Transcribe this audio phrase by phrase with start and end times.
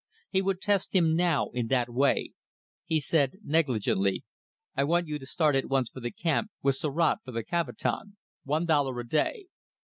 [0.31, 2.31] He would test him now in that way.
[2.85, 4.23] He said negligently
[4.75, 8.17] "I want you to start at once for the camp, with surat for the Kavitan.
[8.43, 9.45] One dollar a day."